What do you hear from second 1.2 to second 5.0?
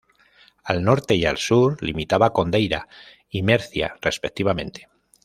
al sur limitaba con Deira y Mercia respectivamente.